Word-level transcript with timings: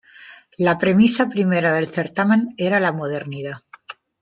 La 0.67 0.73
premisa 0.83 1.27
primera 1.35 1.75
del 1.75 1.87
certamen 1.99 2.43
era 2.71 2.81
la 2.87 2.93
modernidad. 3.03 3.97